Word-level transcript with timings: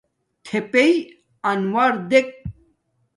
تھپݵئ 0.45 0.93
انݸر 1.49 1.91
دݵک. 2.09 2.27